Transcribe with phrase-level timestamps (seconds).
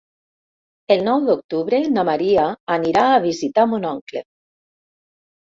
[0.95, 4.27] El nou d'octubre na Maria anirà a visitar mon oncle.